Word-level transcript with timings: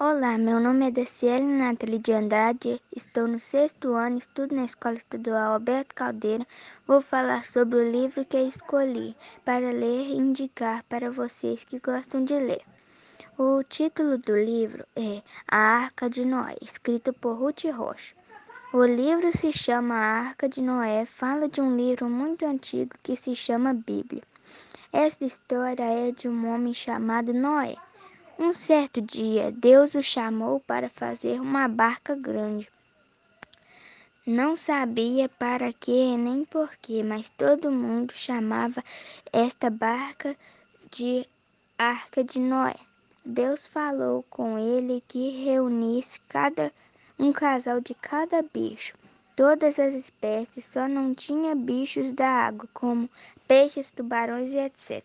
Olá, 0.00 0.38
meu 0.38 0.60
nome 0.60 0.86
é 0.86 0.90
Daciele 0.92 1.42
Nathalie 1.42 1.98
de 1.98 2.12
Andrade, 2.12 2.80
estou 2.94 3.26
no 3.26 3.40
sexto 3.40 3.94
ano, 3.94 4.18
estudo 4.18 4.54
na 4.54 4.64
Escola 4.64 4.94
Estadual 4.94 5.54
Alberto 5.54 5.92
Caldeira. 5.92 6.46
Vou 6.86 7.02
falar 7.02 7.44
sobre 7.44 7.80
o 7.80 7.90
livro 7.90 8.24
que 8.24 8.38
escolhi 8.38 9.16
para 9.44 9.72
ler 9.72 10.06
e 10.06 10.16
indicar 10.16 10.84
para 10.84 11.10
vocês 11.10 11.64
que 11.64 11.80
gostam 11.80 12.22
de 12.22 12.38
ler. 12.38 12.62
O 13.36 13.64
título 13.64 14.18
do 14.18 14.36
livro 14.36 14.86
é 14.94 15.20
A 15.50 15.56
Arca 15.56 16.08
de 16.08 16.24
Noé, 16.24 16.54
escrito 16.62 17.12
por 17.12 17.36
Ruth 17.36 17.64
Rocha. 17.64 18.14
O 18.72 18.84
livro 18.84 19.36
se 19.36 19.52
chama 19.52 19.96
A 19.96 20.28
Arca 20.28 20.48
de 20.48 20.62
Noé, 20.62 21.04
fala 21.04 21.48
de 21.48 21.60
um 21.60 21.76
livro 21.76 22.08
muito 22.08 22.46
antigo 22.46 22.94
que 23.02 23.16
se 23.16 23.34
chama 23.34 23.74
Bíblia. 23.74 24.22
Esta 24.92 25.24
história 25.24 25.82
é 25.82 26.12
de 26.12 26.28
um 26.28 26.54
homem 26.54 26.72
chamado 26.72 27.34
Noé. 27.34 27.74
Um 28.40 28.54
certo 28.54 29.02
dia, 29.02 29.50
Deus 29.50 29.96
o 29.96 30.02
chamou 30.02 30.60
para 30.60 30.88
fazer 30.88 31.40
uma 31.40 31.66
barca 31.66 32.14
grande. 32.14 32.70
Não 34.24 34.56
sabia 34.56 35.28
para 35.28 35.72
que 35.72 36.16
nem 36.16 36.44
porquê, 36.44 37.02
mas 37.02 37.28
todo 37.28 37.72
mundo 37.72 38.12
chamava 38.12 38.80
esta 39.32 39.68
barca 39.68 40.36
de 40.88 41.26
Arca 41.76 42.22
de 42.22 42.38
Noé. 42.38 42.76
Deus 43.26 43.66
falou 43.66 44.24
com 44.30 44.56
ele 44.56 45.02
que 45.08 45.42
reunisse 45.42 46.20
cada 46.28 46.72
um 47.18 47.32
casal 47.32 47.80
de 47.80 47.92
cada 47.92 48.40
bicho, 48.40 48.96
todas 49.34 49.80
as 49.80 49.94
espécies, 49.94 50.64
só 50.64 50.86
não 50.86 51.12
tinha 51.12 51.56
bichos 51.56 52.12
da 52.12 52.28
água, 52.28 52.68
como 52.72 53.10
peixes, 53.48 53.90
tubarões 53.90 54.52
e 54.52 54.58
etc., 54.58 55.02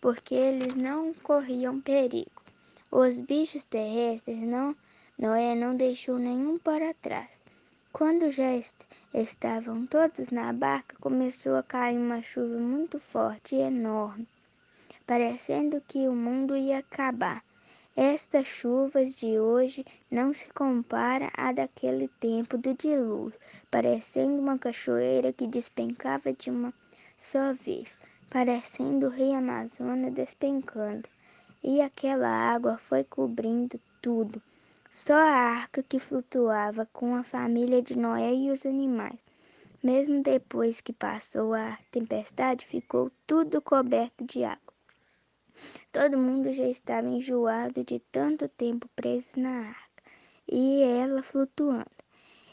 porque 0.00 0.36
eles 0.36 0.76
não 0.76 1.12
corriam 1.14 1.80
perigo. 1.80 2.30
Os 2.92 3.20
bichos 3.20 3.62
terrestres 3.62 4.38
não, 4.38 4.74
Noé 5.16 5.54
não 5.54 5.76
deixou 5.76 6.18
nenhum 6.18 6.58
para 6.58 6.92
trás. 6.92 7.40
Quando 7.92 8.32
já 8.32 8.52
est 8.56 8.74
estavam 9.14 9.86
todos 9.86 10.30
na 10.30 10.52
barca, 10.52 10.96
começou 11.00 11.54
a 11.54 11.62
cair 11.62 11.96
uma 11.96 12.20
chuva 12.20 12.58
muito 12.58 12.98
forte 12.98 13.54
e 13.54 13.60
enorme, 13.60 14.26
parecendo 15.06 15.80
que 15.86 16.08
o 16.08 16.16
mundo 16.16 16.56
ia 16.56 16.78
acabar. 16.78 17.44
Estas 17.96 18.48
chuvas 18.48 19.14
de 19.14 19.38
hoje 19.38 19.84
não 20.10 20.32
se 20.32 20.52
compara 20.52 21.30
à 21.36 21.52
daquele 21.52 22.08
tempo 22.18 22.58
do 22.58 22.74
dilúvio, 22.74 23.38
parecendo 23.70 24.34
uma 24.34 24.58
cachoeira 24.58 25.32
que 25.32 25.46
despencava 25.46 26.32
de 26.32 26.50
uma 26.50 26.74
só 27.16 27.52
vez, 27.52 28.00
parecendo 28.28 29.06
o 29.06 29.10
rio 29.10 29.34
Amazonas 29.34 30.12
despencando 30.12 31.08
e 31.62 31.80
aquela 31.80 32.28
água 32.28 32.78
foi 32.78 33.04
cobrindo 33.04 33.78
tudo. 34.00 34.42
Só 34.90 35.14
a 35.14 35.32
arca 35.32 35.82
que 35.82 35.98
flutuava 35.98 36.88
com 36.92 37.14
a 37.14 37.22
família 37.22 37.82
de 37.82 37.96
Noé 37.96 38.34
e 38.34 38.50
os 38.50 38.64
animais. 38.64 39.20
Mesmo 39.82 40.22
depois 40.22 40.80
que 40.80 40.92
passou 40.92 41.54
a 41.54 41.78
tempestade, 41.90 42.66
ficou 42.66 43.10
tudo 43.26 43.62
coberto 43.62 44.24
de 44.24 44.42
água. 44.42 44.74
Todo 45.92 46.18
mundo 46.18 46.52
já 46.52 46.66
estava 46.66 47.06
enjoado 47.06 47.84
de 47.84 47.98
tanto 48.10 48.48
tempo 48.48 48.88
preso 48.96 49.38
na 49.38 49.68
arca 49.68 50.02
e 50.50 50.82
ela 50.82 51.22
flutuando. 51.22 51.86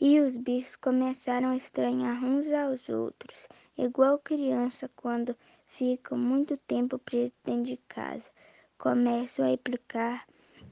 E 0.00 0.20
os 0.20 0.36
bichos 0.36 0.76
começaram 0.76 1.50
a 1.50 1.56
estranhar 1.56 2.22
uns 2.22 2.50
aos 2.52 2.88
outros, 2.88 3.48
igual 3.76 4.18
criança 4.18 4.90
quando 4.94 5.36
ficam 5.66 6.16
muito 6.16 6.56
tempo 6.56 6.98
preso 6.98 7.32
dentro 7.44 7.64
de 7.64 7.76
casa 7.88 8.30
começam 8.78 9.44
a 9.44 9.50
implicar 9.50 10.24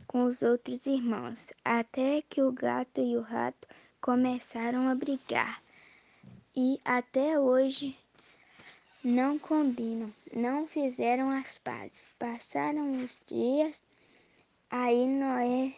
com 0.06 0.24
os 0.24 0.40
outros 0.40 0.86
irmãos, 0.86 1.52
até 1.64 2.22
que 2.22 2.40
o 2.40 2.52
gato 2.52 3.00
e 3.00 3.16
o 3.16 3.20
rato 3.20 3.66
começaram 4.00 4.88
a 4.88 4.94
brigar. 4.94 5.60
E 6.54 6.78
até 6.84 7.38
hoje 7.38 7.98
não 9.02 9.38
combinam, 9.38 10.12
não 10.32 10.68
fizeram 10.68 11.30
as 11.30 11.58
pazes. 11.58 12.10
Passaram 12.16 12.92
os 12.96 13.18
dias, 13.26 13.82
aí 14.70 15.06
Noé 15.08 15.74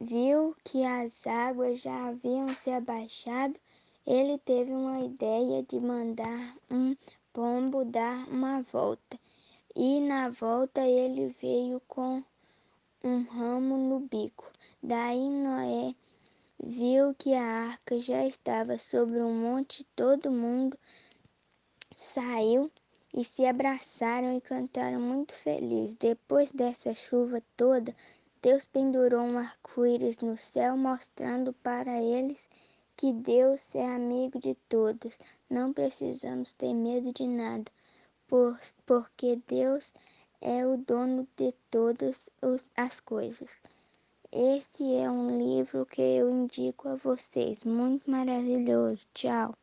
viu 0.00 0.56
que 0.64 0.82
as 0.82 1.26
águas 1.26 1.82
já 1.82 2.08
haviam 2.08 2.48
se 2.48 2.70
abaixado. 2.70 3.60
Ele 4.06 4.38
teve 4.38 4.72
uma 4.72 5.00
ideia 5.00 5.62
de 5.62 5.78
mandar 5.78 6.56
um 6.70 6.96
pombo 7.32 7.84
dar 7.84 8.26
uma 8.28 8.62
volta 8.62 9.18
e 9.78 10.00
na 10.00 10.30
volta 10.30 10.80
ele 10.88 11.28
veio 11.28 11.82
com 11.86 12.24
um 13.04 13.22
ramo 13.24 13.76
no 13.76 14.00
bico. 14.00 14.50
Daí 14.82 15.28
Noé 15.28 15.94
viu 16.58 17.14
que 17.14 17.34
a 17.34 17.44
arca 17.44 18.00
já 18.00 18.26
estava 18.26 18.78
sobre 18.78 19.20
um 19.20 19.34
monte, 19.38 19.84
todo 19.94 20.32
mundo 20.32 20.78
saiu 21.94 22.70
e 23.12 23.22
se 23.22 23.44
abraçaram 23.44 24.34
e 24.34 24.40
cantaram 24.40 24.98
muito 24.98 25.34
felizes. 25.34 25.94
Depois 25.96 26.50
dessa 26.50 26.94
chuva 26.94 27.42
toda, 27.54 27.94
Deus 28.40 28.64
pendurou 28.64 29.30
um 29.30 29.38
arco-íris 29.38 30.16
no 30.18 30.38
céu, 30.38 30.74
mostrando 30.74 31.52
para 31.52 32.00
eles 32.00 32.48
que 32.96 33.12
Deus 33.12 33.74
é 33.74 33.84
amigo 33.84 34.38
de 34.38 34.54
todos. 34.70 35.18
Não 35.50 35.70
precisamos 35.70 36.54
ter 36.54 36.72
medo 36.72 37.12
de 37.12 37.26
nada 37.26 37.70
por, 38.28 38.58
porque 38.84 39.40
Deus 39.48 39.94
é 40.40 40.66
o 40.66 40.76
dono 40.76 41.26
de 41.36 41.52
todas 41.70 42.30
as 42.76 43.00
coisas. 43.00 43.50
Esse 44.30 44.94
é 44.96 45.10
um 45.10 45.38
livro 45.38 45.86
que 45.86 46.02
eu 46.02 46.30
indico 46.30 46.88
a 46.88 46.94
vocês, 46.94 47.64
muito 47.64 48.10
maravilhoso. 48.10 49.06
Tchau. 49.14 49.56